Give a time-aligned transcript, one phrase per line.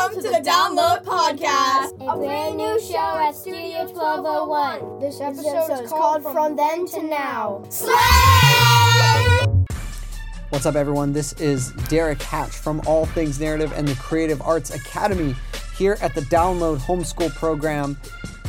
[0.00, 1.92] Welcome to the Download Podcast.
[2.10, 4.98] A brand new show at Studio 1201.
[4.98, 7.58] This episode is called From Then to Now.
[10.48, 11.12] What's up, everyone?
[11.12, 15.34] This is Derrick Hatch from All Things Narrative and the Creative Arts Academy
[15.76, 17.98] here at the Download Homeschool Program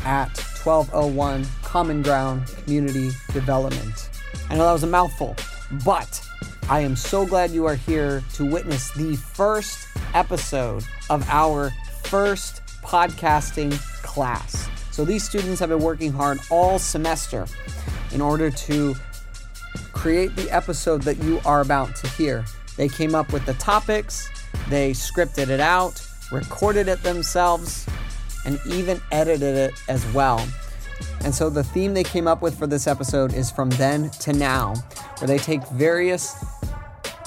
[0.06, 0.30] at
[0.64, 4.10] 1201 Common Ground Community Development.
[4.50, 5.36] I know that was a mouthful,
[5.84, 6.26] but
[6.70, 11.72] I am so glad you are here to witness the first episode of our
[12.04, 14.70] first podcasting class.
[14.92, 17.46] So these students have been working hard all semester
[18.12, 18.96] in order to
[19.94, 22.44] create the episode that you are about to hear.
[22.76, 24.30] They came up with the topics,
[24.70, 27.88] they scripted it out, recorded it themselves,
[28.46, 30.46] and even edited it as well.
[31.24, 34.34] And so the theme they came up with for this episode is from then to
[34.34, 34.74] now,
[35.20, 36.36] where they take various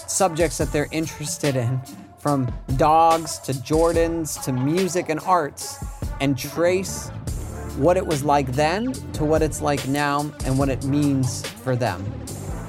[0.06, 1.80] subjects that they're interested in,
[2.24, 5.84] from dogs to Jordans to music and arts,
[6.22, 7.10] and trace
[7.76, 11.76] what it was like then to what it's like now and what it means for
[11.76, 12.02] them.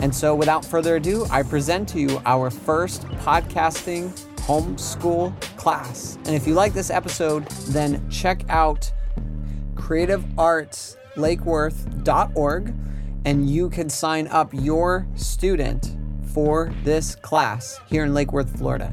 [0.02, 6.18] And so, without further ado, I present to you our first podcasting homeschool class.
[6.26, 8.92] And if you like this episode, then check out
[9.76, 12.74] creativeartslakeworth.org
[13.24, 15.96] and you can sign up your student
[16.34, 18.92] for this class here in Lake Worth, Florida.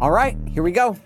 [0.00, 0.96] All right, here we go.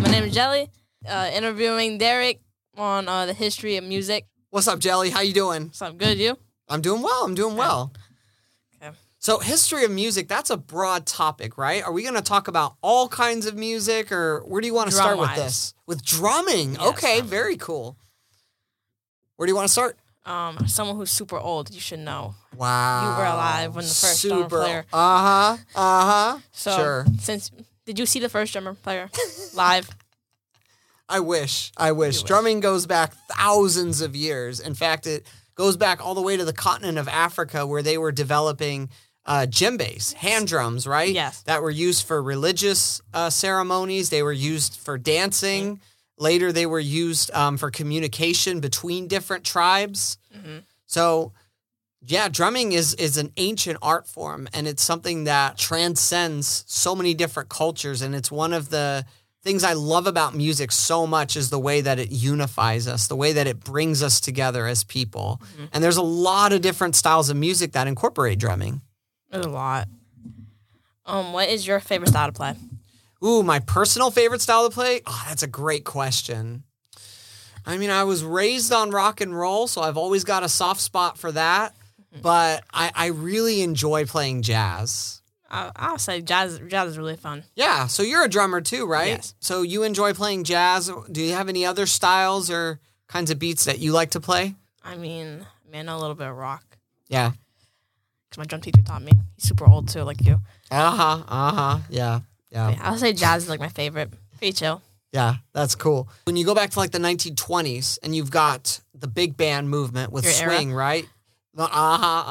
[0.00, 0.70] My name is Jelly.
[1.04, 2.40] Uh, interviewing Derrick
[2.76, 4.26] on uh, the history of music.
[4.50, 5.10] What's up, Jelly?
[5.10, 5.70] How you doing?
[5.72, 6.18] So I'm good.
[6.18, 6.38] You?
[6.68, 7.24] I'm doing well.
[7.24, 7.92] I'm doing well.
[8.80, 8.94] Okay.
[9.18, 11.82] So, history of music, that's a broad topic, right?
[11.82, 14.88] Are we going to talk about all kinds of music or where do you want
[14.88, 15.44] to start with Drum-wise.
[15.44, 15.74] this?
[15.88, 16.74] With drumming.
[16.74, 17.30] Yes, okay, drumming.
[17.30, 17.96] very cool.
[19.34, 19.98] Where do you want to start?
[20.24, 21.70] Um, someone who's super old.
[21.74, 22.34] You should know.
[22.56, 23.02] Wow.
[23.02, 25.56] You were alive when the first drummer player- Uh huh.
[25.74, 26.38] Uh huh.
[26.52, 27.06] So Sure.
[27.20, 27.50] since
[27.86, 29.10] did you see the first drummer player
[29.54, 29.90] live?
[31.08, 31.72] I wish.
[31.76, 32.16] I wish.
[32.18, 32.22] wish.
[32.22, 34.60] Drumming goes back thousands of years.
[34.60, 37.98] In fact, it goes back all the way to the continent of Africa where they
[37.98, 38.88] were developing
[39.26, 41.12] uh, djembes, hand drums, right?
[41.12, 41.42] Yes.
[41.42, 44.10] That were used for religious uh, ceremonies.
[44.10, 45.80] They were used for dancing.
[46.18, 50.18] Later, they were used um, for communication between different tribes.
[50.86, 51.32] So,
[52.04, 57.14] yeah, drumming is is an ancient art form, and it's something that transcends so many
[57.14, 58.02] different cultures.
[58.02, 59.04] And it's one of the
[59.42, 63.16] things I love about music so much is the way that it unifies us, the
[63.16, 65.40] way that it brings us together as people.
[65.72, 68.82] And there's a lot of different styles of music that incorporate drumming.
[69.30, 69.88] There's a lot.
[71.06, 72.54] Um, what is your favorite style to play?
[73.24, 75.00] Ooh, my personal favorite style to play?
[75.06, 76.64] Oh, that's a great question.
[77.64, 80.80] I mean, I was raised on rock and roll, so I've always got a soft
[80.80, 81.76] spot for that.
[82.20, 85.22] But I, I really enjoy playing jazz.
[85.50, 86.60] I, I'll say jazz.
[86.68, 87.44] Jazz is really fun.
[87.54, 89.08] Yeah, so you're a drummer too, right?
[89.08, 89.34] Yes.
[89.40, 90.90] So you enjoy playing jazz.
[91.10, 94.56] Do you have any other styles or kinds of beats that you like to play?
[94.84, 96.64] I mean, man, a little bit of rock
[97.08, 97.30] Yeah.
[98.28, 99.12] because my drum teacher taught me.
[99.36, 100.40] He's super old too, like you.
[100.70, 101.22] Uh huh.
[101.28, 101.78] Uh huh.
[101.88, 102.20] Yeah.
[102.52, 102.70] Yeah.
[102.70, 104.12] Yeah, I'll say jazz is like my favorite.
[104.38, 104.82] Pretty chill.
[105.12, 106.08] Yeah, that's cool.
[106.24, 110.12] When you go back to like the 1920s and you've got the big band movement
[110.12, 110.56] with Your era?
[110.56, 111.06] swing, right?
[111.56, 112.22] Uh huh, uh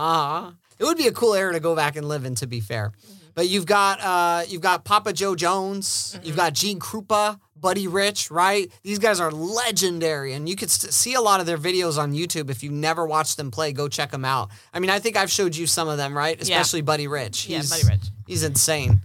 [0.46, 0.52] huh.
[0.80, 2.90] It would be a cool era to go back and live in, to be fair.
[2.92, 3.14] Mm-hmm.
[3.36, 6.26] But you've got uh, you've got Papa Jo Jones, Mm-hmm.
[6.28, 8.70] you've got Gene Krupa, Buddy Rich, right?
[8.84, 12.14] These guys are legendary, and you could st- see a lot of their videos on
[12.14, 12.50] YouTube.
[12.50, 14.50] If you've never watched them play, go check them out.
[14.74, 16.36] I mean, I think I've showed you some of them, right?
[16.38, 16.42] Yeah.
[16.60, 17.48] Especially Buddy Rich.
[17.48, 18.02] Yeah, Buddy Rich.
[18.28, 19.02] He's insane.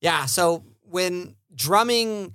[0.00, 0.26] Yeah.
[0.26, 2.34] So when drumming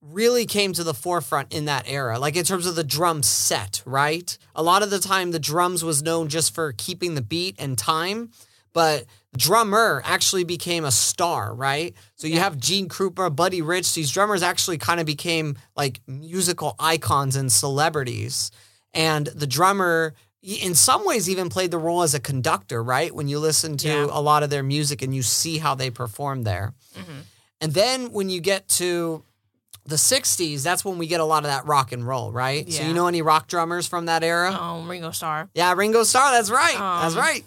[0.00, 3.82] really came to the forefront in that era, like in terms of the drum set,
[3.86, 4.36] right?
[4.54, 7.78] A lot of the time, the drums was known just for keeping the beat and
[7.78, 8.30] time,
[8.74, 9.06] but
[9.36, 11.94] drummer actually became a star, right?
[12.16, 13.94] So you have Gene Krupa, Buddy Rich.
[13.94, 18.50] These drummers actually kind of became like musical icons and celebrities.
[18.92, 23.14] And the drummer, in some ways, even played the role as a conductor, right?
[23.14, 24.06] When you listen to Yeah.
[24.10, 26.74] a lot of their music and you see how they perform there.
[27.60, 29.24] And then when you get to
[29.86, 32.70] the 60s, that's when we get a lot of that rock and roll, right?
[32.70, 34.52] So you know any rock drummers from that era?
[34.52, 35.48] Um, Ringo Starr.
[35.54, 36.76] Yeah, Ringo Starr, that's right.
[36.76, 37.44] that's Um, right.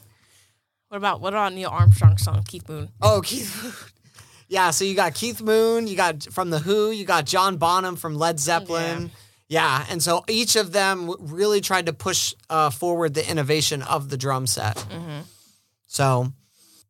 [0.90, 2.90] What about what about Neil Armstrong's song Keith Moon?
[3.02, 3.62] Oh, Keith.
[3.64, 3.74] Moon.
[4.48, 7.96] yeah, so you got Keith Moon, you got from The Who, you got John Bonham
[7.96, 9.02] from Led Zeppelin.
[9.04, 9.08] Yeah,
[9.50, 14.18] and so each of them really tried to push uh, forward the innovation of the
[14.18, 14.86] drum set.
[15.88, 16.32] So,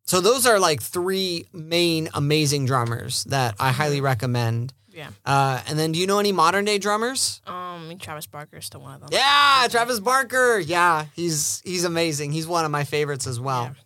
[0.04, 4.72] so those are like three main amazing drummers that I highly recommend.
[4.92, 5.10] Yeah.
[5.24, 7.40] Uh, and then, do you know any modern day drummers?
[7.46, 9.10] Um, Travis Barker is still one of them.
[9.12, 10.58] Yeah, Travis Barker.
[10.58, 12.32] Yeah, he's he's amazing.
[12.32, 13.64] He's one of my favorites as well.
[13.64, 13.82] Yeah.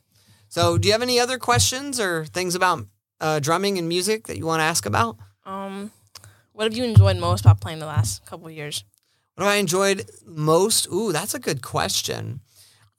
[0.48, 2.86] So, do you have any other questions or things about
[3.20, 5.18] uh, drumming and music that you want to ask about?
[5.44, 5.90] Um,
[6.52, 8.84] what have you enjoyed most about playing the last couple of years?
[9.34, 10.86] What have I enjoyed most?
[10.92, 12.40] Ooh, that's a good question.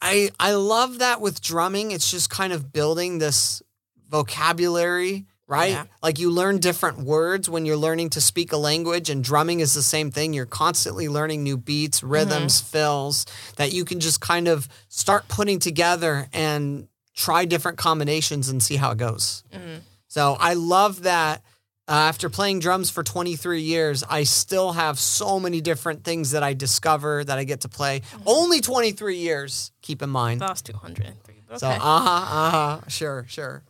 [0.02, 1.92] I I love that with drumming.
[1.92, 3.62] It's just kind of building this
[4.10, 5.72] vocabulary, right?
[5.72, 5.86] Yeah.
[6.02, 9.74] Like you learn different words when you're learning to speak a language, and drumming is
[9.74, 10.34] the same thing.
[10.34, 12.72] You're constantly learning new beats, rhythms, mm-hmm.
[12.72, 13.26] fills
[13.56, 18.76] that you can just kind of start putting together and try different combinations and see
[18.76, 19.44] how it goes.
[19.54, 19.80] Mm-hmm.
[20.08, 21.44] So I love that.
[21.86, 26.42] Uh, after playing drums for 23 years, I still have so many different things that
[26.42, 28.04] I discover that I get to play.
[28.26, 30.40] Only 23 years, keep in mind.
[30.40, 31.36] That's was 203.
[31.48, 31.76] But So, okay.
[31.76, 33.64] uh huh, uh huh, sure, sure.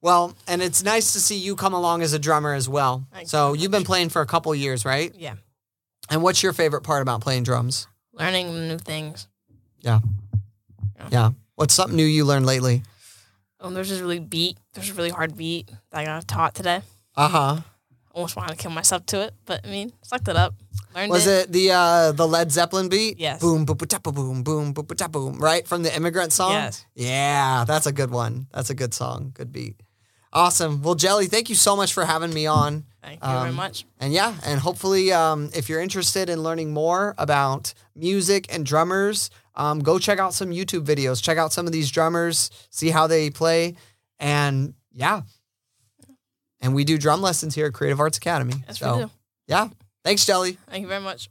[0.00, 3.06] Well, and it's nice to see you come along as a drummer as well.
[3.24, 5.12] So you've been playing for a couple years, right?
[5.16, 5.34] yeah.
[6.10, 7.86] And what's your favorite part about playing drums?
[8.14, 9.28] Learning new things.
[9.80, 10.00] Yeah.
[11.10, 11.30] Yeah.
[11.54, 12.82] What's something new you learned lately?
[13.60, 14.56] Um, there's this really beat.
[14.72, 16.80] There's a really hard beat that I got taught today.
[17.18, 17.56] Uh huh.
[18.12, 20.54] Almost wanted to kill myself to it, but I mean, sucked it up.
[20.94, 23.18] Learned Was it the uh, the Led Zeppelin beat?
[23.18, 23.40] Yes.
[23.40, 25.38] Boom, boom, boom, boom, boom, boom, boom, boom.
[25.38, 26.52] Right from the Immigrant song.
[26.52, 26.86] Yes.
[26.94, 28.46] Yeah, that's a good one.
[28.52, 29.32] That's a good song.
[29.34, 29.80] Good beat.
[30.32, 30.82] Awesome.
[30.82, 32.84] Well, Jelly, thank you so much for having me on.
[33.02, 33.84] Thank you very Um, much.
[33.98, 39.30] And yeah, and hopefully, um, if you're interested in learning more about music and drummers,
[39.54, 41.22] um, go check out some YouTube videos.
[41.22, 43.74] Check out some of these drummers, see how they play,
[44.20, 45.22] and yeah.
[46.60, 48.54] And we do drum lessons here at Creative Arts Academy.
[48.66, 49.10] Yes, so we do.
[49.46, 49.68] yeah,
[50.04, 50.58] thanks, Jelly.
[50.68, 51.30] Thank you very much.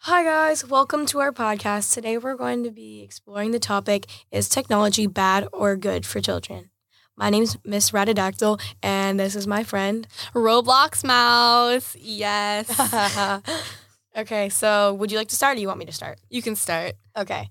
[0.00, 1.94] Hi guys, welcome to our podcast.
[1.94, 6.68] Today we're going to be exploring the topic is technology bad or good for children?
[7.16, 10.06] My name's Miss Ratadactyl and this is my friend.
[10.34, 11.96] Roblox mouse.
[11.98, 12.68] Yes.
[14.16, 16.18] okay, so would you like to start or do you want me to start?
[16.30, 16.94] you can start.
[17.16, 17.48] Okay.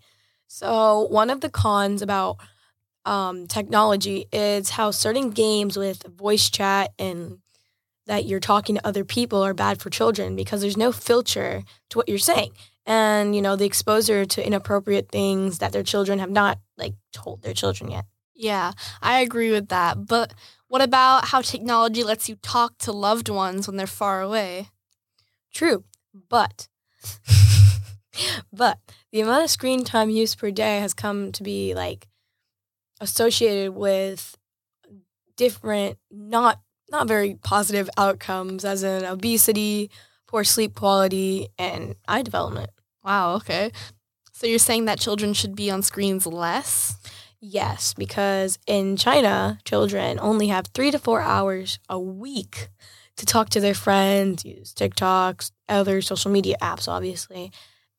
[0.48, 2.38] So one of the cons about
[3.06, 7.40] um, technology is how certain games with voice chat and
[8.06, 11.98] that you're talking to other people are bad for children because there's no filter to
[11.98, 12.52] what you're saying.
[12.86, 17.42] And, you know, the exposure to inappropriate things that their children have not like told
[17.42, 18.06] their children yet.
[18.36, 20.06] Yeah, I agree with that.
[20.06, 20.34] But
[20.68, 24.70] what about how technology lets you talk to loved ones when they're far away?
[25.54, 25.84] True.
[26.14, 26.68] But
[28.52, 28.80] but
[29.12, 32.08] the amount of screen time used per day has come to be like
[33.02, 34.38] associated with
[35.36, 36.62] different not
[36.92, 39.90] not very positive outcomes as in obesity,
[40.28, 42.70] poor sleep quality, and eye development.
[43.04, 43.72] Wow, okay.
[44.32, 46.98] So you're saying that children should be on screens less?
[47.40, 52.70] Yes, because in China, children only have three to four hours a week
[53.18, 57.52] to talk to their friends, use TikToks, other social media apps, obviously,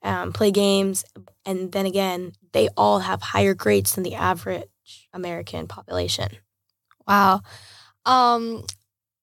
[0.03, 1.05] um, play games.
[1.47, 4.65] And then again, they all have higher grades than the average
[5.13, 6.29] American population.
[7.07, 7.43] Wow.
[8.07, 8.65] Um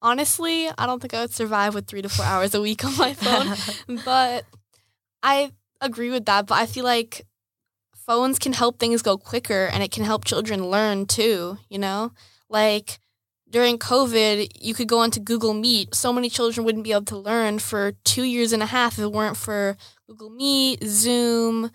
[0.02, 2.98] honestly, I don't think I would survive with 3 to 4 hours a week on
[2.98, 4.00] my phone.
[4.06, 4.46] but
[5.22, 6.48] I agree with that.
[6.48, 7.26] But I feel like
[7.96, 12.12] phones can help things go quicker and it can help children learn too, you know?
[12.50, 13.00] Like
[13.52, 15.94] during COVID, you could go onto Google Meet.
[15.94, 19.04] So many children wouldn't be able to learn for two years and a half if
[19.04, 19.76] it weren't for
[20.08, 21.72] Google Meet, Zoom,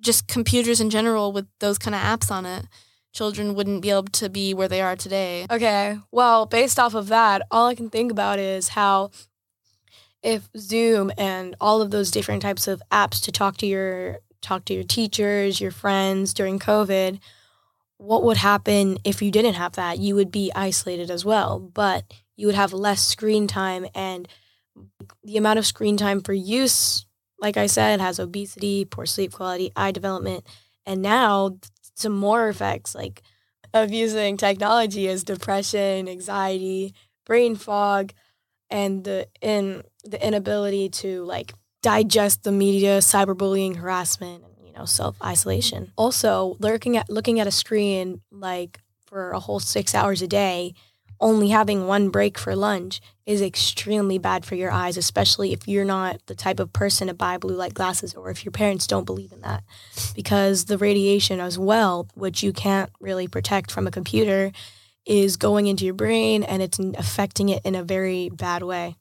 [0.00, 2.66] just computers in general with those kind of apps on it.
[3.12, 5.46] Children wouldn't be able to be where they are today.
[5.50, 5.96] Okay.
[6.10, 9.10] Well, based off of that, all I can think about is how
[10.22, 14.64] if Zoom and all of those different types of apps to talk to your talk
[14.66, 17.18] to your teachers, your friends during COVID,
[17.98, 19.98] what would happen if you didn't have that?
[19.98, 22.04] You would be isolated as well, but
[22.36, 24.28] you would have less screen time and
[25.22, 27.06] the amount of screen time for use,
[27.38, 30.46] like I said, has obesity, poor sleep quality, eye development,
[30.84, 31.56] and now
[31.94, 33.22] some more effects like
[33.72, 36.94] of using technology is depression, anxiety,
[37.26, 38.12] brain fog,
[38.70, 45.92] and the in the inability to like digest the media, cyberbullying, harassment, know, self isolation.
[45.96, 50.74] Also, looking at looking at a screen like for a whole six hours a day,
[51.20, 55.84] only having one break for lunch is extremely bad for your eyes, especially if you're
[55.84, 59.06] not the type of person to buy blue light glasses or if your parents don't
[59.06, 59.64] believe in that.
[60.14, 64.52] Because the radiation as well, which you can't really protect from a computer,
[65.06, 68.96] is going into your brain and it's affecting it in a very bad way.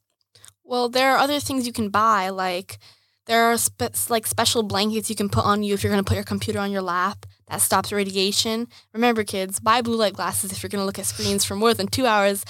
[0.64, 2.80] Well, there are other things you can buy, like
[3.26, 6.08] there are spe- like special blankets you can put on you if you're going to
[6.08, 8.68] put your computer on your lap that stops radiation.
[8.94, 11.74] Remember, kids, buy blue light glasses if you're going to look at screens for more
[11.74, 12.44] than two hours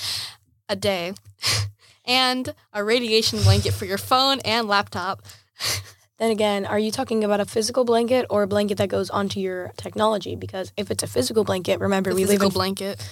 [0.70, 1.14] a day.
[2.06, 5.22] and a radiation blanket for your phone and laptop.
[6.20, 9.40] Then again, are you talking about a physical blanket or a blanket that goes onto
[9.40, 10.36] your technology?
[10.36, 13.10] Because if it's a physical blanket, remember The we live physical in blanket,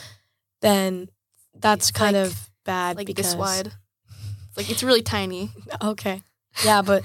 [0.62, 1.10] then
[1.56, 3.72] that's It's kind like- of bad like because this wide.
[4.50, 5.50] It's like it's really tiny.
[5.84, 6.22] Okay.
[6.64, 7.04] Yeah, but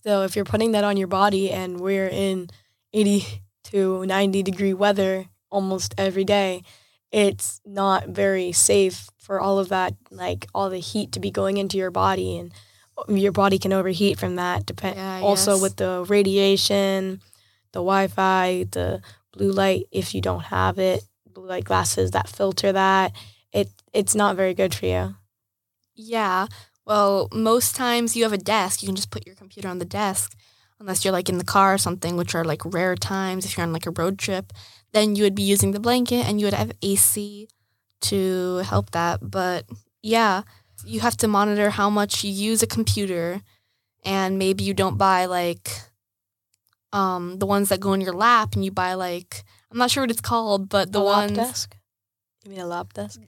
[0.00, 2.48] still if you're putting that on your body and we're in
[2.92, 3.24] 80
[3.64, 6.62] to 90 degree weather almost every day,
[7.12, 11.56] it's not very safe for all of that like all the heat to be going
[11.58, 12.52] into your body and
[13.08, 15.62] um, your body can overheat from that depend Yeah, also yes.
[15.62, 17.20] with the radiation,
[17.72, 19.02] the Wi-Fi, the
[19.32, 23.12] blue light if you don't have it, blue light glasses that filter that,
[23.52, 25.14] it it's not very good for you.
[25.94, 26.46] Yeah.
[26.86, 28.82] Well, most times you have a desk.
[28.82, 30.34] You can just put your computer on the desk,
[30.78, 33.44] unless you're like in the car or something, which are like rare times.
[33.44, 34.52] If you're on like a road trip,
[34.92, 37.48] then you would be using the blanket and you would have AC
[38.02, 39.30] to help that.
[39.30, 39.66] But
[40.02, 40.42] yeah,
[40.84, 43.42] you have to monitor how much you use a computer,
[44.04, 45.70] and maybe you don't buy like
[46.92, 50.02] um the ones that go in your lap, and you buy like I'm not sure
[50.02, 51.76] what it's called, but the a ones desk?
[52.44, 53.20] You mean a lap desk?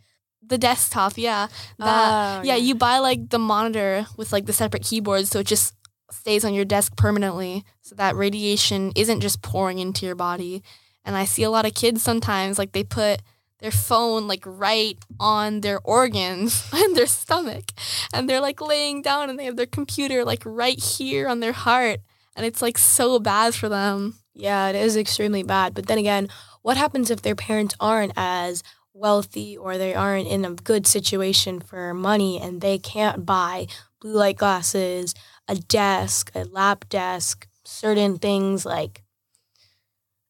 [0.52, 1.48] The desktop, yeah.
[1.78, 5.46] That Oh, yeah, you buy like the monitor with like the separate keyboards so it
[5.46, 5.74] just
[6.10, 10.62] stays on your desk permanently so that radiation isn't just pouring into your body.
[11.04, 13.22] And I see a lot of kids sometimes like they put
[13.60, 17.72] their phone like right on their organs and their stomach
[18.12, 21.52] and they're like laying down and they have their computer like right here on their
[21.52, 22.00] heart
[22.36, 24.18] and it's like so bad for them.
[24.34, 25.74] Yeah, it is extremely bad.
[25.74, 26.28] But then again,
[26.62, 28.62] what happens if their parents aren't as
[28.94, 33.66] wealthy or they aren't in a good situation for money and they can't buy
[34.00, 35.14] blue light glasses,
[35.48, 39.02] a desk, a lap desk, certain things like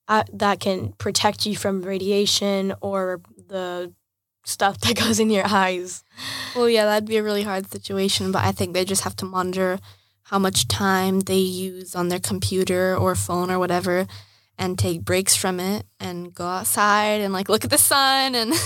[0.09, 3.93] uh, that can protect you from radiation or the
[4.45, 6.05] stuff that goes in your eyes.
[6.55, 9.25] Well, yeah, that'd be a really hard situation, but I think they just have to
[9.25, 9.79] monitor
[10.25, 14.07] how much time they use on their computer or phone or whatever
[14.63, 18.55] and take breaks from it and go outside and like look at the sun and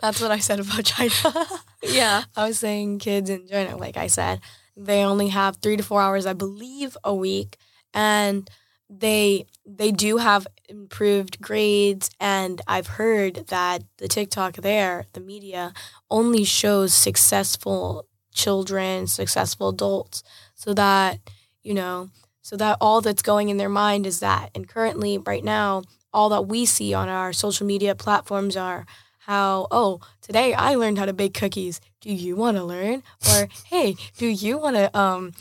[0.00, 1.46] That's what I said about China.
[1.82, 2.24] yeah.
[2.36, 4.40] I was saying kids in China, like I said,
[4.76, 7.56] they only have three to four hours, I believe, a week,
[7.94, 8.50] and
[8.90, 12.10] they they do have improved grades.
[12.18, 15.72] And I've heard that the TikTok there, the media,
[16.10, 20.22] only shows successful children, successful adults,
[20.56, 21.20] so that
[21.62, 22.10] you know,
[22.42, 24.50] so that all that's going in their mind is that.
[24.54, 25.82] And currently, right now,
[26.12, 28.84] all that we see on our social media platforms are
[29.20, 33.46] how oh today i learned how to bake cookies do you want to learn or
[33.66, 35.32] hey do you want to um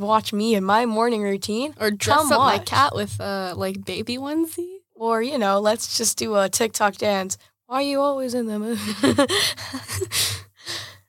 [0.00, 3.84] watch me in my morning routine Or dress Come up my cat with a like
[3.84, 4.78] baby onesie.
[4.94, 7.36] or you know let's just do a tiktok dance
[7.66, 8.78] why are you always in the mood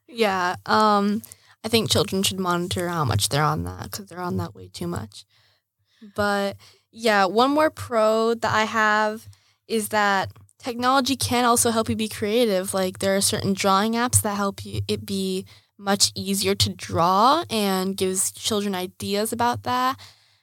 [0.08, 0.56] Yeah.
[0.66, 1.22] Um,
[1.64, 4.68] I think children should monitor how much they're on that because they're on that way
[4.68, 5.26] too much.
[6.16, 6.58] But
[6.92, 9.28] yeah, one more pro that I have
[9.68, 12.74] is that technology can also help you be creative.
[12.74, 15.46] Like there are certain drawing apps that help you it be
[15.78, 20.00] much easier to draw and gives children ideas about that.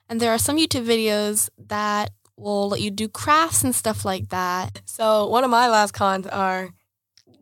[0.08, 4.28] And there are some YouTube videos that will let you do crafts and stuff like
[4.30, 4.82] that.
[4.86, 6.70] so one of my last cons are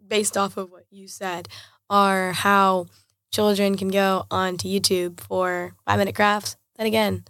[0.07, 1.49] based off of what you said
[1.89, 2.87] are how
[3.33, 7.25] children can go onto youtube for five minute crafts then again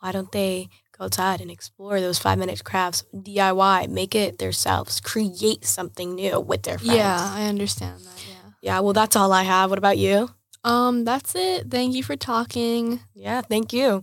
[0.00, 5.00] why don't they go outside and explore those five minute crafts diy make it themselves
[5.00, 8.20] create something new with their friends Yeah, I understand that.
[8.28, 8.50] Yeah.
[8.62, 10.30] yeah well that's all i have what about you
[10.64, 11.70] Um, that's it.
[11.70, 13.00] Thank you for talking.
[13.14, 14.02] yeah thank you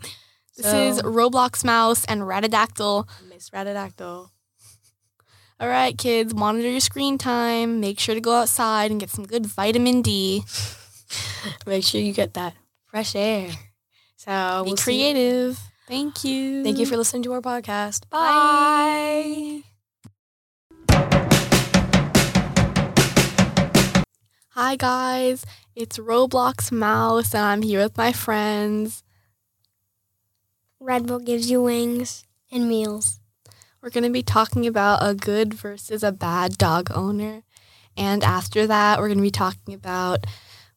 [0.58, 3.08] This is Roblox Mouse and Ratadactyl.
[3.30, 4.30] miss ratadactyl
[5.60, 7.80] All right, kids, monitor your screen time.
[7.80, 10.44] Make sure to go outside and get some good vitamin D.
[11.66, 12.54] make sure you get that
[12.92, 13.50] fresh air
[14.18, 15.60] so Be we'll creative.
[15.88, 16.64] Thank you.
[16.64, 19.62] thank you for listening to our podcast Bye.
[24.50, 29.04] Hi guys, it's Roblox Mouse and I'm here with my friends.
[30.80, 33.20] Red Bull gives you wings and meals.
[33.82, 37.44] We're going to be talking about a good versus a bad dog owner.
[37.96, 40.26] And after that, we're going to be talking about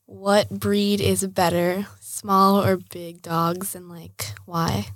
[0.08, 4.86] what breed is better, small or big dogs, and like why.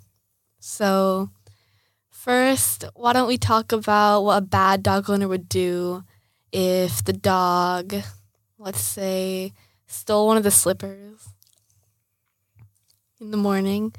[0.59, 1.29] So,
[2.11, 6.05] first, why don't we talk about what a bad dog owner would do
[6.51, 7.95] if the dog,
[8.59, 9.53] let's say,
[9.87, 11.29] stole one of the slippers
[13.21, 13.95] in the morning?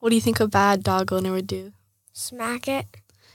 [0.00, 1.72] What do you think a bad dog owner would do?
[2.12, 2.86] Smack it.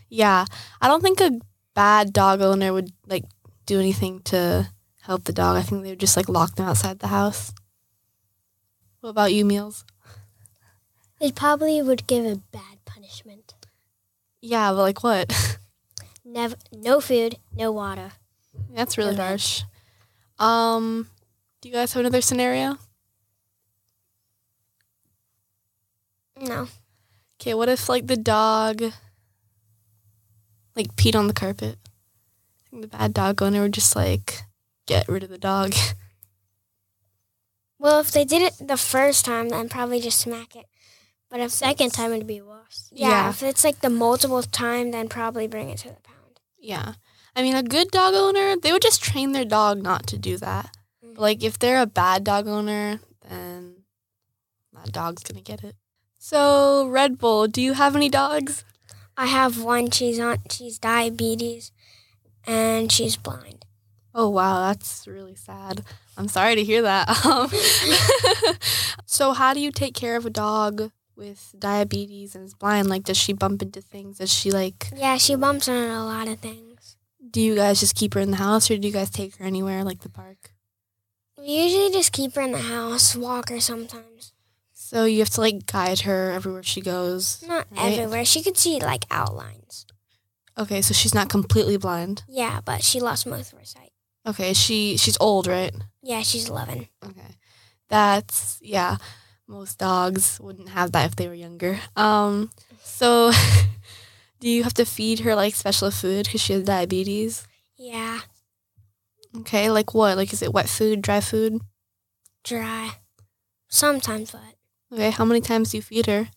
[0.09, 0.45] Yeah,
[0.81, 1.39] I don't think a
[1.73, 3.23] bad dog owner would like
[3.65, 4.69] do anything to
[5.01, 5.57] help the dog.
[5.57, 7.53] I think they would just like lock them outside the house.
[9.01, 9.85] What about you, Meals?
[11.19, 13.53] It probably would give a bad punishment.
[14.41, 15.57] Yeah, but like what?
[16.25, 18.11] Never, no food, no water.
[18.73, 19.63] That's really harsh.
[20.39, 21.07] Um,
[21.61, 22.77] do you guys have another scenario?
[26.39, 26.67] No.
[27.39, 28.81] Okay, what if like the dog
[30.75, 31.77] like peed on the carpet?
[31.83, 34.43] I think the bad dog owner would just like
[34.85, 35.73] get rid of the dog.
[37.81, 40.67] Well, if they did it the first time, then probably just smack it.
[41.31, 42.91] But if second time, it'd be worse.
[42.93, 43.29] Yeah, Yeah.
[43.31, 46.39] If it's like the multiple time, then probably bring it to the pound.
[46.59, 46.93] yeah.
[47.35, 50.37] I mean, a good dog owner, they would just train their dog not to do
[50.37, 50.77] that.
[51.01, 51.19] But, mm-hmm.
[51.21, 53.77] like if they're a bad dog owner, then
[54.73, 55.75] that dog's going to get it.
[56.19, 58.63] So, Red Bull, do you have any dogs?
[59.17, 59.89] I have one.
[59.89, 60.37] She's on.
[60.51, 61.71] She's diabetes,
[62.45, 63.60] and she's blind.
[64.13, 65.83] Oh wow, that's really sad.
[66.17, 67.07] I'm sorry to hear that.
[67.25, 67.49] Um,
[69.05, 72.89] so, how do you take care of a dog with diabetes and is blind?
[72.89, 74.17] Like, does she bump into things?
[74.17, 74.87] Does she like?
[74.95, 76.97] Yeah, she bumps into a lot of things.
[77.29, 79.45] Do you guys just keep her in the house, or do you guys take her
[79.45, 80.51] anywhere, like the park?
[81.37, 84.33] We usually just keep her in the house, walk her sometimes.
[84.73, 87.43] So you have to like guide her everywhere she goes.
[87.47, 87.93] Not Right.
[87.93, 88.25] everywhere.
[88.25, 89.85] She could see like outlines.
[90.57, 92.23] Okay, so she's not completely blind.
[92.27, 93.90] Yeah, but she lost most of her sight.
[94.25, 95.73] Okay, she she's old, right?
[96.03, 96.87] Yeah, she's 11.
[97.03, 97.35] Okay.
[97.89, 98.97] That's yeah.
[99.47, 101.79] Most dogs wouldn't have that if they were younger.
[101.95, 102.49] Um
[102.83, 103.31] so
[104.39, 107.47] do you have to feed her like special food cuz she has diabetes?
[107.77, 108.21] Yeah,
[109.39, 110.17] Okay, like what?
[110.17, 111.61] Like is it wet food, dry food?
[112.43, 112.97] dry.
[113.69, 114.55] Sometimes wet.
[114.91, 116.29] Okay, how many times do you feed her?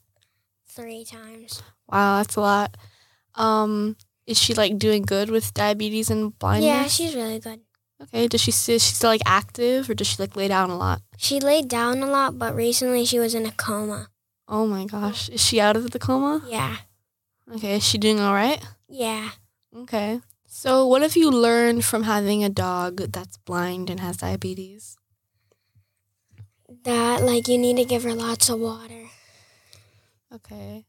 [0.66, 1.62] Three times.
[1.88, 2.76] Wow, that's a lot.
[3.34, 6.64] Um is she like doing good with diabetes and blindness?
[6.66, 7.60] Yeah, she's really good.
[8.04, 10.76] Okay, does she is she still like active or does she like lay down a
[10.76, 11.00] lot?
[11.16, 14.08] She laid down a lot, but recently she was in a coma.
[14.46, 16.42] Oh my gosh, is she out of the coma?
[16.46, 16.76] Yeah,
[17.54, 18.62] Okay, is she doing all right?
[18.88, 19.30] yeah.
[19.74, 20.20] Okay.
[20.46, 24.96] So, what have you learned from having a dog that's blind and has diabetes?
[26.84, 29.08] That, like, you need to give her lots of water.
[30.32, 30.84] Okay.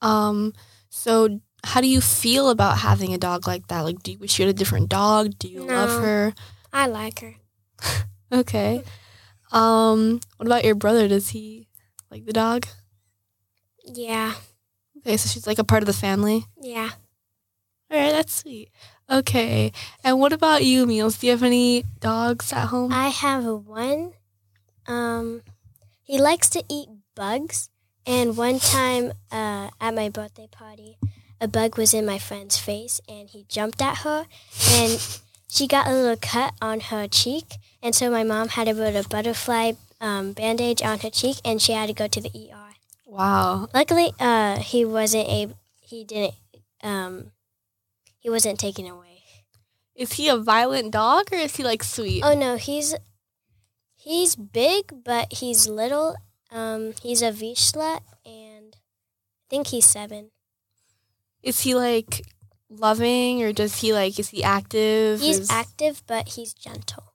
[0.00, 0.52] Um,
[0.90, 3.80] so how do you feel about having a dog like that?
[3.82, 5.38] Like, do you wish you had a different dog?
[5.38, 6.34] Do you love her?
[6.72, 7.34] I like her.
[8.32, 8.82] Okay.
[9.52, 11.06] Um, what about your brother?
[11.06, 11.68] Does he
[12.10, 12.66] like the dog?
[13.84, 14.34] Yeah,
[14.98, 16.46] Okay, so she's like a part of the family.
[16.60, 16.90] yeah.
[17.90, 18.70] All right, that's sweet.
[19.10, 19.70] Okay.
[20.02, 21.18] And what about you, Meals?
[21.18, 22.90] Do you have any dogs at home?
[22.90, 24.12] I have one.
[24.86, 25.42] Um,
[26.02, 27.68] he likes to eat bugs,
[28.06, 30.96] and one time, uh, at my birthday party,
[31.38, 34.24] a bug was in my friend's face, and he jumped at her,
[34.70, 35.18] and
[35.52, 38.96] she got a little cut on her cheek, and so my mom had to put
[38.96, 42.72] a butterfly um, bandage on her cheek, and she had to go to the ER.
[43.04, 43.68] wow.
[43.74, 45.48] Luckily, uh, he wasn't a
[45.80, 46.34] He didn't.
[46.82, 47.32] Um,
[48.18, 49.24] he wasn't taken away.
[49.94, 52.22] Is he a violent dog or is he like sweet?
[52.24, 52.94] Oh no, he's
[53.94, 56.16] he's big, but he's little.
[56.50, 60.30] Um, he's a Vizsla, and I think he's seven.
[61.42, 62.24] Is he like
[62.78, 65.20] loving or does he like is he active?
[65.20, 67.14] He's Is- active, but he's gentle.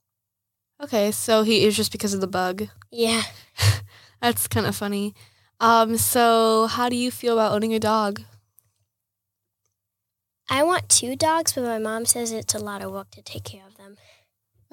[0.81, 2.67] Okay, so he is just because of the bug.
[2.91, 3.23] Yeah,
[4.21, 5.13] That's kind of funny.
[5.59, 8.21] Um, so how do you feel about owning a dog?
[10.49, 13.43] I want two dogs, but my mom says it's a lot of work to take
[13.43, 13.97] care of them.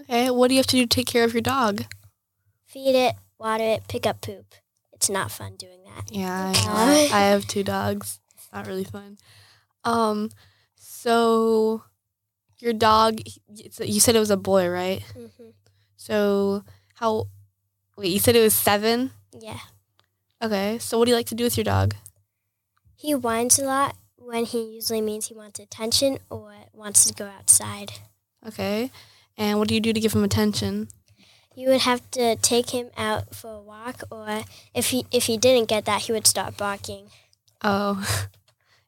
[0.00, 1.84] Okay, what do you have to do to take care of your dog?
[2.66, 4.54] Feed it, water it, pick up poop.
[4.92, 6.12] It's not fun doing that.
[6.12, 7.08] Yeah, I.
[7.12, 8.20] I have two dogs.
[8.34, 9.18] It's not really fun.
[9.84, 10.30] Um,
[11.04, 11.82] so
[12.60, 13.20] your dog,
[13.80, 15.02] you said it was a boy, right?
[15.12, 15.50] hmm
[15.96, 16.64] So
[16.94, 17.28] how?
[17.96, 19.10] Wait, you said it was seven.
[19.38, 19.58] Yeah,
[20.42, 21.94] Okay, so what do you like to do with your dog?
[22.96, 27.26] he whines a lot when he usually means he wants attention or wants to go
[27.26, 27.92] outside.
[28.48, 28.90] Okay,
[29.36, 30.88] and what do you do to give him attention?
[31.54, 35.36] You would have to take him out for a walk, or if he if he
[35.36, 37.10] didn't get that, he would start barking.
[37.62, 38.00] Oh,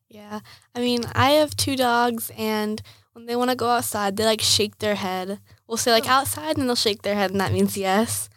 [0.08, 0.40] yeah.
[0.74, 4.40] I mean, I have two dogs, and when they want to go outside, they like
[4.40, 5.40] shake their head.
[5.66, 6.10] We'll say like oh.
[6.10, 8.28] outside, and they'll shake their head, and that means yes.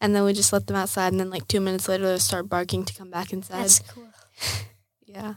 [0.00, 2.48] And then we just let them outside, and then like two minutes later, they'll start
[2.48, 3.62] barking to come back inside.
[3.62, 4.08] That's cool.
[5.06, 5.34] yeah.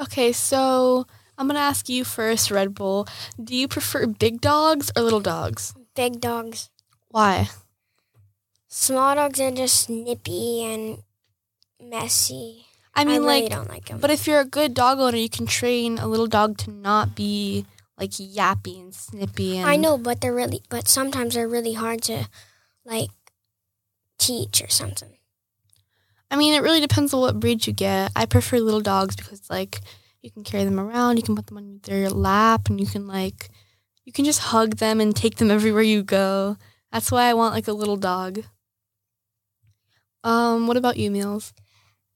[0.00, 1.06] Okay, so
[1.38, 3.06] I'm gonna ask you first, Red Bull.
[3.42, 5.74] Do you prefer big dogs or little dogs?
[5.94, 6.70] Big dogs.
[7.08, 7.48] Why?
[8.68, 11.02] Small dogs are just nippy and
[11.82, 12.66] messy.
[12.94, 13.98] I mean, really like, don't like them.
[13.98, 17.14] But if you're a good dog owner, you can train a little dog to not
[17.14, 17.66] be
[17.98, 19.58] like yappy and snippy.
[19.58, 22.28] And I know, but they're really, but sometimes they're really hard to,
[22.84, 23.10] like,
[24.18, 25.16] teach or something.
[26.30, 28.12] I mean, it really depends on what breed you get.
[28.14, 29.80] I prefer little dogs because like
[30.22, 33.08] you can carry them around, you can put them on their lap, and you can
[33.08, 33.50] like
[34.04, 36.56] you can just hug them and take them everywhere you go.
[36.92, 38.44] That's why I want like a little dog.
[40.22, 41.52] Um, what about you, Meals?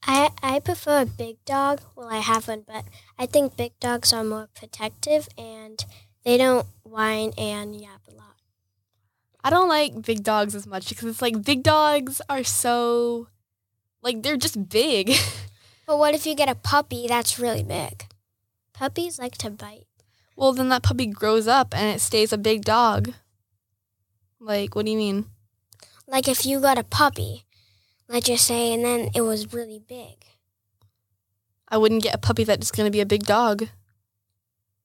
[0.07, 1.81] I I prefer a big dog.
[1.97, 2.85] Well, I have one, but
[3.19, 5.85] I think big dogs are more protective and
[6.25, 8.37] they don't whine and yap a lot.
[9.43, 13.29] I don't like big dogs as much because it's like big dogs are so
[14.03, 15.13] like they're just big.
[15.87, 18.07] But what if you get a puppy that's really big?
[18.73, 19.87] Puppies like to bite.
[20.35, 23.13] well, then that puppy grows up and it stays a big dog.
[24.41, 25.27] Like, what do you mean?
[26.07, 27.45] Like if you got a puppy,
[28.09, 30.25] let's just say, and then it was really big.
[31.69, 33.69] I wouldn't get a puppy that's going to be a big dog.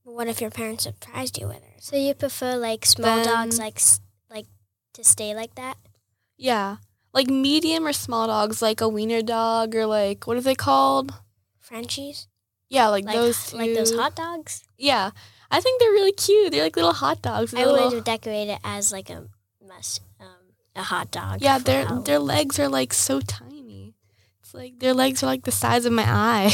[0.05, 1.73] But what if your parents surprised you with her?
[1.79, 4.45] So you prefer like small dogs, like s- like
[4.93, 5.77] to stay like that?
[6.37, 6.77] Yeah.
[7.13, 11.13] Like medium or small dogs, like a wiener dog or like, what are they called?
[11.59, 12.27] Frenchies,
[12.69, 13.57] Yeah, like, like those two.
[13.57, 14.63] like those hot dogs.
[14.77, 15.11] Yeah.
[15.51, 16.51] I think they're really cute.
[16.51, 17.53] They're like little hot dogs.
[17.53, 19.27] I They're would little- decorate it as like a
[19.67, 19.99] mess,
[20.79, 21.41] a hot dog.
[21.41, 23.93] Yeah, their their legs are like so tiny.
[24.41, 26.51] It's like their legs are like the size of my eye.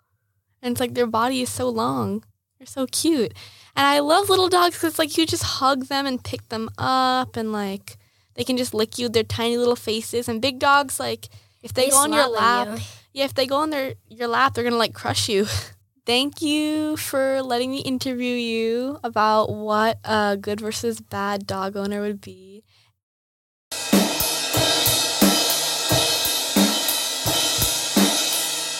[0.62, 2.24] and it's like their body is so long.
[2.58, 3.32] They're so cute.
[3.76, 7.36] And I love little dogs cuz like you just hug them and pick them up
[7.36, 7.98] and like
[8.34, 11.28] they can just lick you their tiny little faces and big dogs like
[11.62, 12.84] if they, They go on your lap, you.
[13.12, 15.46] yeah, if they go on their your lap, they're going to like crush you.
[16.06, 22.00] Thank you for letting me interview you about what a good versus bad dog owner
[22.00, 22.62] would be.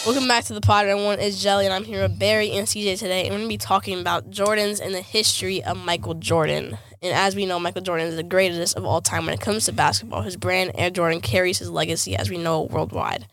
[0.06, 0.86] Welcome back to the pod.
[0.86, 3.22] Everyone It's Jelly, and I'm here with Barry and CJ today.
[3.22, 6.78] And we're going to be talking about Jordans and the history of Michael Jordan.
[7.02, 9.64] And as we know, Michael Jordan is the greatest of all time when it comes
[9.64, 10.22] to basketball.
[10.22, 13.26] His brand, Air Jordan, carries his legacy, as we know, worldwide.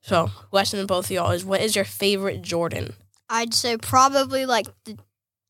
[0.00, 2.94] So, question to both of y'all is what is your favorite Jordan?
[3.28, 4.96] I'd say probably like the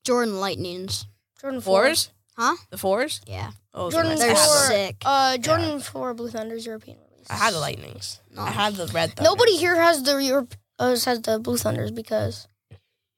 [0.03, 1.07] Jordan Lightnings.
[1.41, 2.09] Jordan 4s?
[2.37, 2.57] Huh?
[2.71, 3.21] The fours?
[3.27, 3.51] Yeah.
[3.73, 4.19] Oh, those are Jordan nice.
[4.21, 4.97] They're I had the- sick.
[5.05, 7.27] Uh, Jordan for Blue Thunder's European release.
[7.31, 8.21] I had the Lightnings.
[8.37, 8.55] I Nice.
[8.55, 9.25] had the Red Thunders.
[9.25, 12.47] Nobody here has the Europe uh, has the Blue Thunders because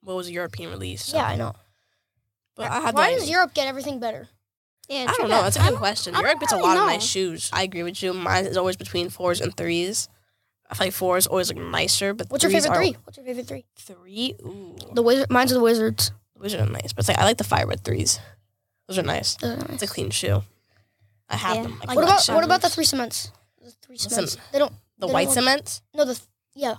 [0.02, 1.04] What was the European release?
[1.04, 1.54] so- yeah, I know.
[2.56, 3.22] But I had the Why Lightnings.
[3.22, 4.28] does Europe get everything better?
[4.88, 5.42] Yeah, I don't know.
[5.42, 6.14] That's a good question.
[6.14, 7.50] I Europe don't gets a really lot of nice shoes.
[7.52, 8.14] I agree with you.
[8.14, 10.08] Mine is always between fours and threes.
[10.70, 12.96] I feel like fours always look nicer, but What's your favorite are- three?
[13.04, 13.64] What's your favorite three?
[13.76, 14.34] Three?
[14.44, 14.76] Ooh.
[14.94, 15.28] The wizard.
[15.30, 16.12] Mine's the Wizards.
[16.40, 16.92] Those are nice.
[16.94, 18.18] But it's like I like the Firebird threes.
[18.88, 19.36] Those are nice.
[19.36, 20.42] Those are It's a clean shoe.
[21.28, 21.62] I have Yeah.
[21.64, 21.80] them.
[21.82, 23.30] I Like What about what about the three cements?
[23.62, 24.36] The three cements.
[24.52, 24.72] They don't.
[24.98, 25.80] the they white don't look- cement?
[25.94, 26.74] No, the th- yeah.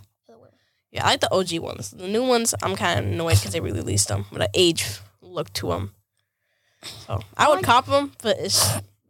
[0.91, 1.91] Yeah, I like the OG ones.
[1.91, 4.87] The new ones, I'm kind of annoyed because they released them with an age
[5.21, 5.93] look to them.
[7.05, 8.59] So I would cop them, but it's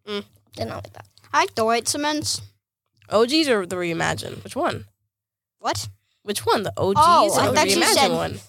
[0.05, 0.25] mm.
[0.57, 1.05] They're not like that.
[1.31, 2.41] I like the white cements.
[3.09, 4.43] OGs or the reimagined.
[4.43, 4.87] Which one?
[5.59, 5.87] What?
[6.23, 6.63] Which one?
[6.63, 8.39] The OGs Oh, or I the reimagined said- one?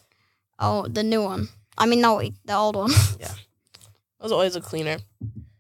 [0.59, 1.51] Oh, the new one.
[1.79, 2.91] I mean, no, the old one.
[4.21, 4.99] Those always a cleaner.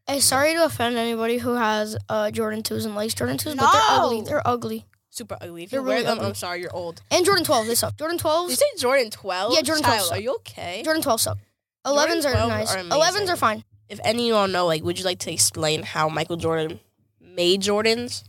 [0.06, 3.70] Hey, sorry to offend anybody who has uh, Jordan twos and likes Jordan twos, but
[3.72, 4.04] they're No.
[4.04, 4.20] ugly.
[4.22, 4.86] They're ugly.
[5.08, 5.64] Super ugly.
[5.64, 6.28] If They're you wear really them, ugly.
[6.28, 7.02] I'm sorry, you're old.
[7.10, 7.96] And Jordan twelve, they suck.
[7.96, 8.18] Jordan
[8.48, 9.54] you say Jordan 12?
[9.54, 10.16] Yeah, Jordan 12 Child, suck.
[10.18, 10.82] Are you okay?
[10.84, 11.38] Jordan twelve suck.
[11.84, 12.74] Elevens are 12 nice.
[12.74, 13.30] are Elevens amazing.
[13.30, 13.64] are fine.
[13.88, 16.78] if any of y'all know, like, would you like to explain how Michael Jordan
[17.20, 18.24] made Jordans?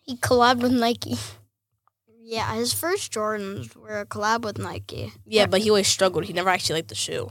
[0.00, 1.16] He collabed with Nike.
[2.24, 5.12] Yeah, his first Jordans were a collab with Nike.
[5.26, 6.24] Yeah, but he always struggled.
[6.24, 7.30] He never actually liked the shoe.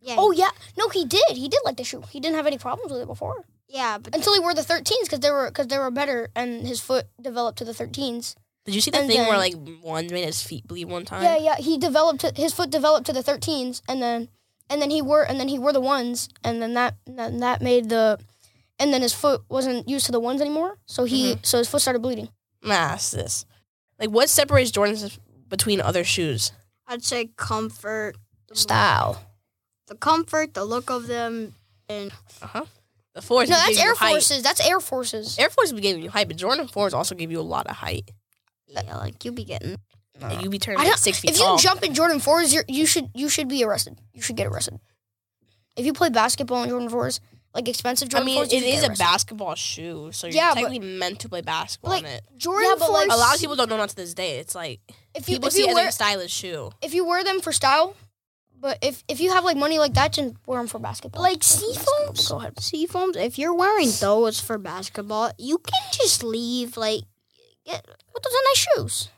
[0.00, 0.16] Yeah.
[0.18, 1.30] Oh yeah, no, he did.
[1.30, 2.02] He did like the shoe.
[2.10, 5.04] He didn't have any problems with it before yeah, but until he wore the 13s
[5.04, 8.34] because they were because they were better and his foot developed to the 13s.
[8.64, 11.22] Did you see that And thing where like one made his feet bleed one time?
[11.22, 11.56] Yeah, yeah.
[11.56, 14.28] He developed his foot developed to the 13s, and then
[14.70, 17.60] and then he wore and then he wore the ones, and then that then that
[17.62, 18.18] made the
[18.78, 21.40] and then his foot wasn't used to the ones anymore, so he mm-hmm.
[21.42, 22.28] so his foot started bleeding.
[22.62, 23.44] Nah, it's this.
[23.98, 26.52] Like, what separates Jordans between other shoes?
[26.86, 28.16] I'd say comfort,
[28.48, 29.27] the, Style.
[29.88, 31.54] The comfort, the look of them,
[31.88, 32.64] and Uh huh.
[33.14, 33.48] The fours.
[33.50, 34.10] No, that's you Air height.
[34.12, 34.42] Forces.
[34.42, 35.38] That's Air Forces.
[35.38, 37.76] Air Force be giving you height, but Jordan fours also give you a lot of
[37.76, 38.10] height.
[38.68, 39.76] yeah, like you be getting.
[40.20, 41.54] Like, you be turning like six feet if tall.
[41.56, 43.98] you jump in Jordan fours, you're, you should you should be arrested.
[44.12, 44.80] You should get arrested.
[45.76, 47.20] If you play basketball in Jordan fours,
[47.54, 50.34] like expensive I Jordan mean, fours, it you should is a basketball shoe, so you're
[50.34, 52.22] Yeah, but- meant to play basketball like, in it.
[52.36, 53.06] Jordan Yeah, but, fours.
[53.08, 54.38] like, A lot of people don't know that to this day.
[54.40, 54.80] It's like
[55.14, 56.72] if you people if see you it wear like a stylish shoe.
[56.82, 57.94] if you wear them for style,
[58.60, 61.22] but if if you have like money like that, then wear them for basketball.
[61.22, 61.74] Like basketball.
[61.74, 62.28] seafoams.
[62.28, 62.60] Go ahead.
[62.60, 63.16] Seafoams.
[63.16, 67.02] If you're wearing those for basketball, you can just leave like
[67.64, 69.08] get But those are nice shoes.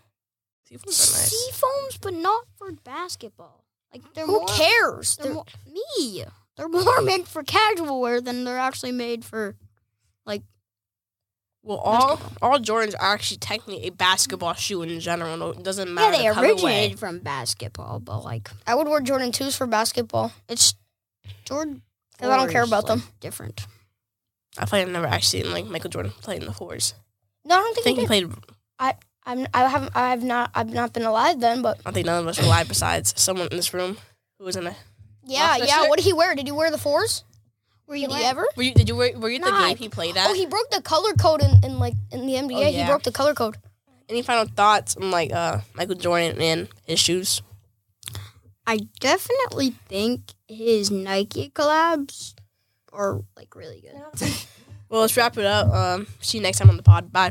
[0.68, 1.30] Seafoams are nice.
[1.30, 3.64] seafoams, but not for basketball.
[3.92, 4.46] Like they're Who more.
[4.48, 5.16] cares?
[5.16, 5.44] They're They're- more,
[5.98, 6.24] me.
[6.56, 9.56] They're more meant for casual wear than they're actually made for.
[11.62, 15.36] Well, all all Jordans are actually technically a basketball shoe in general.
[15.36, 16.16] No, It doesn't matter.
[16.22, 20.32] Yeah, they the originated from basketball, but like I would wear Jordan twos for basketball.
[20.48, 20.74] it's
[21.44, 21.82] Jordan.
[22.18, 23.02] 'Cause I don't care about them.
[23.20, 23.66] Different.
[24.58, 26.94] I like I've never actually seen like Michael Jordan play in the fours.
[27.44, 28.30] No, I don't I think, think he he did.
[28.78, 28.94] played.
[29.26, 29.92] I'm, I haven't.
[29.94, 30.50] I have not.
[30.54, 33.48] I've not been alive then, but I think none of us were alive besides someone
[33.48, 33.98] in this room
[34.38, 34.74] who was in a.
[35.24, 35.86] yeah, yeah.
[35.88, 36.34] What did he wear?
[36.34, 37.22] Did he wear the fours?
[37.90, 38.46] Were Did he ever?
[38.56, 38.72] Were you?
[38.72, 38.94] Did you?
[38.94, 40.30] Were, were you at the Nah, game he played at?
[40.30, 42.54] Oh, he broke the color code in, in like in the NBA.
[42.54, 42.86] Oh, He yeah.
[42.86, 43.56] broke the color code.
[44.08, 47.42] Any final thoughts on like uh Michael Jordan and his shoes?
[48.64, 52.34] I definitely think his Nike collabs
[52.92, 54.30] are like really good.
[54.88, 55.68] Well, let's wrap it up.
[55.72, 57.12] Um, see you next time on the pod.
[57.12, 57.30] Bye.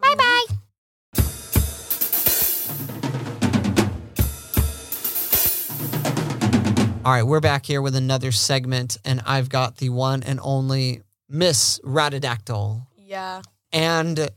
[0.00, 0.44] Bye bye.
[7.04, 11.02] All right, we're back here with another segment, and I've got the one and only
[11.28, 12.86] Miss Ratadactyl.
[12.96, 13.42] Yeah.
[13.72, 14.30] And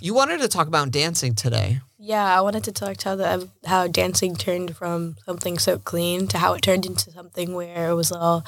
[0.00, 1.80] you wanted to talk about dancing today.
[1.98, 6.28] Yeah, I wanted to talk to how, the, how dancing turned from something so clean
[6.28, 8.42] to how it turned into something where it was all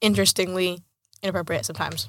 [0.00, 0.80] interestingly
[1.22, 2.08] inappropriate sometimes.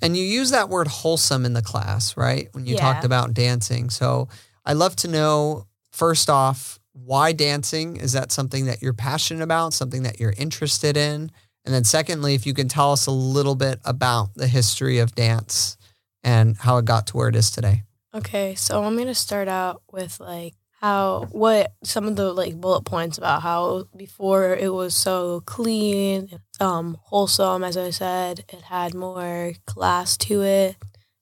[0.00, 2.48] And you use that word wholesome in the class, right?
[2.52, 2.82] When you Yeah.
[2.82, 3.90] talked about dancing.
[3.90, 4.28] So
[4.64, 7.96] I'd love to know, first off, why dancing?
[7.96, 11.30] Is that something that you're passionate about, something that you're interested in?
[11.64, 15.14] And then, secondly, if you can tell us a little bit about the history of
[15.14, 15.76] dance
[16.24, 17.82] and how it got to where it is today.
[18.14, 22.82] Okay, so I'm gonna start out with like how what some of the like bullet
[22.82, 28.94] points about how before it was so clean, um, wholesome as I said, it had
[28.94, 30.76] more class to it.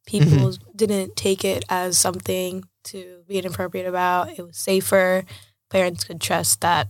[0.07, 4.39] People didn't take it as something to be inappropriate about.
[4.39, 5.25] It was safer.
[5.71, 6.89] Parents could trust that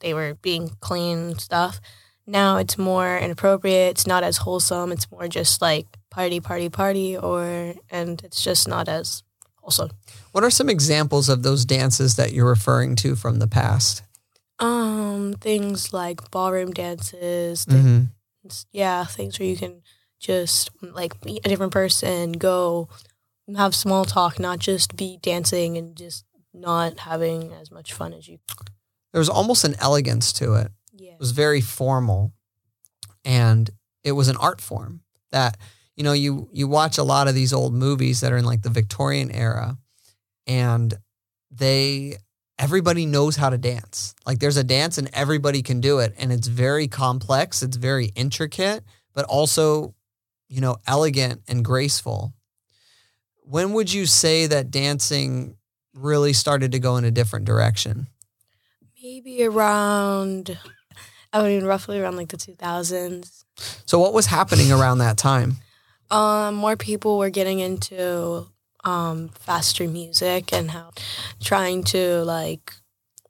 [0.00, 1.80] they were being clean and stuff.
[2.26, 3.92] Now it's more inappropriate.
[3.92, 4.92] It's not as wholesome.
[4.92, 9.22] It's more just like party, party, party, or and it's just not as
[9.60, 9.90] wholesome.
[10.32, 14.02] What are some examples of those dances that you're referring to from the past?
[14.58, 18.04] Um, things like ballroom dances, Mm-hmm.
[18.72, 19.82] yeah, things where you can
[20.18, 22.88] just like meet a different person, go
[23.56, 26.24] have small talk, not just be dancing and just
[26.56, 28.38] not having as much fun as you.
[29.12, 30.72] There was almost an elegance to it.
[30.92, 31.12] Yeah.
[31.12, 32.32] It was very formal
[33.24, 33.70] and
[34.04, 35.00] it was an art form
[35.32, 35.58] that
[35.96, 38.62] you know you you watch a lot of these old movies that are in like
[38.62, 39.76] the Victorian era
[40.46, 40.94] and
[41.50, 42.16] they
[42.58, 44.14] everybody knows how to dance.
[44.24, 48.06] Like there's a dance and everybody can do it and it's very complex, it's very
[48.14, 49.94] intricate, but also
[50.48, 52.32] you know elegant and graceful.
[53.42, 55.56] When would you say that dancing
[55.96, 58.08] really started to go in a different direction?
[59.02, 60.58] Maybe around,
[61.32, 63.44] I mean, roughly around like the 2000s.
[63.86, 65.56] So what was happening around that time?
[66.10, 68.46] Um, more people were getting into
[68.84, 70.92] um, faster music and how
[71.40, 72.72] trying to like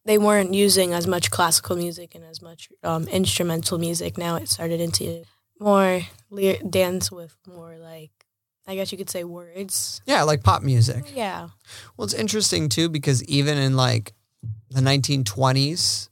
[0.04, 4.16] they weren't using as much classical music and as much um, instrumental music.
[4.16, 5.24] Now it started into
[5.58, 8.15] more ly- dance with more like
[8.66, 10.00] I guess you could say words.
[10.06, 11.04] Yeah, like pop music.
[11.14, 11.48] Yeah,
[11.96, 14.12] Well, it's interesting too because even in like
[14.70, 16.08] the 1920s,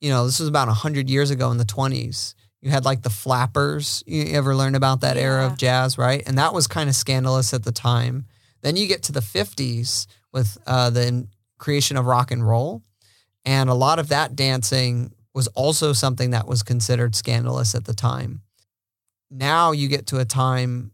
[0.00, 2.34] you know, this was about 100 years ago in the 20s.
[2.60, 4.02] You had like the flappers.
[4.06, 6.22] You ever learn about that era of jazz, right?
[6.26, 8.26] And that was kind of scandalous at the time.
[8.62, 11.26] Then you get to the 50s with uh, the
[11.58, 12.82] creation of rock and roll.
[13.44, 17.94] And a lot of that dancing was also something that was considered scandalous at the
[17.94, 18.42] time.
[19.30, 20.92] Now you get to a time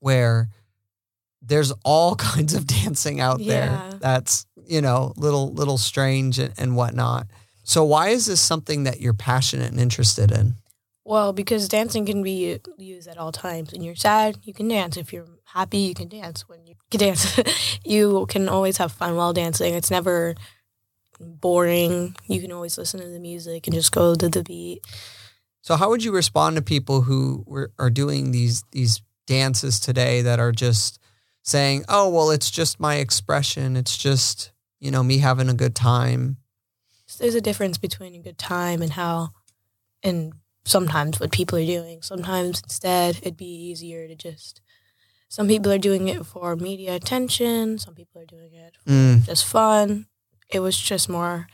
[0.00, 0.48] where
[1.40, 6.76] there's all kinds of dancing out there that's you know little little strange and, and
[6.76, 7.26] whatnot
[7.62, 10.54] so why is this something that you're passionate and interested in
[11.10, 13.72] well, because dancing can be used at all times.
[13.72, 14.96] When you're sad, you can dance.
[14.96, 16.48] If you're happy, you can dance.
[16.48, 17.40] When you can dance,
[17.84, 19.74] you can always have fun while dancing.
[19.74, 20.36] It's never
[21.18, 22.14] boring.
[22.28, 24.86] You can always listen to the music and just go to the beat.
[25.62, 30.22] so how would you respond to people who were, are doing these these dances today
[30.22, 30.98] that are just
[31.42, 35.74] saying oh well it's just my expression it's just you know me having a good
[35.74, 36.36] time
[37.06, 39.30] So there's a difference between a good time and how,
[40.02, 40.32] and
[40.64, 42.02] sometimes what people are doing.
[42.02, 44.60] Sometimes instead, it'd be easier to just.
[45.28, 47.78] Some people are doing it for media attention.
[47.78, 49.26] Some people are doing it for Mm.
[49.26, 50.06] just fun.
[50.56, 51.46] It was just more,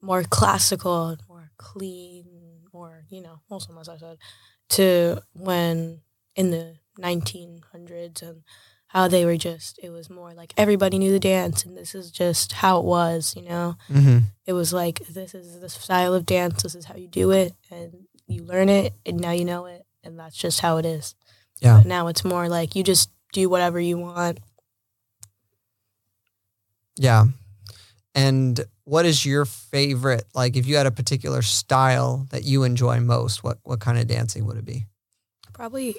[0.00, 2.26] more classical, more clean,
[2.72, 4.18] more you know, wholesome as I said,
[4.76, 6.02] to when
[6.34, 8.42] in the 1900s and
[8.88, 9.78] how they were just.
[9.82, 13.34] It was more like everybody knew the dance, and this is just how it was,
[13.36, 14.18] you know mm-hmm.
[14.46, 17.54] it was like this is the style of dance this is how you do it
[17.70, 21.14] and you learn it and now you know it and that's just how it is
[21.60, 21.78] Yeah.
[21.78, 24.40] But now it's more like you just do whatever you want.
[26.96, 27.24] Yeah.
[28.14, 30.24] And what is your favorite?
[30.34, 34.06] Like, if you had a particular style that you enjoy most, what what kind of
[34.06, 34.86] dancing would it be?
[35.52, 35.96] Probably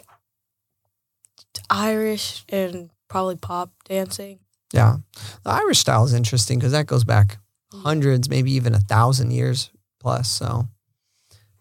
[1.72, 4.40] Irish and probably pop dancing.
[4.74, 4.98] Yeah,
[5.44, 7.40] the Irish style is interesting because that goes back
[7.74, 7.82] mm.
[7.82, 10.30] hundreds, maybe even a thousand years plus.
[10.30, 10.68] So,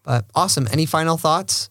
[0.03, 0.67] but awesome.
[0.71, 1.69] Any final thoughts?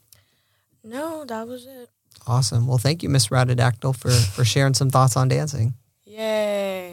[0.83, 1.91] No, that was it.
[2.27, 2.67] Awesome.
[2.67, 5.75] Well, thank you, Miss Radadactyl, for for sharing some thoughts on dancing.
[6.05, 6.90] Yay.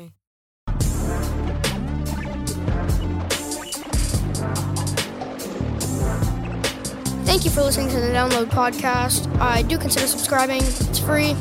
[7.27, 9.27] Thank you for listening to the Download Podcast.
[9.41, 10.61] I do consider subscribing.
[10.63, 11.35] It's free.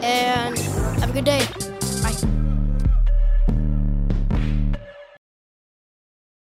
[0.00, 1.75] And have a good day.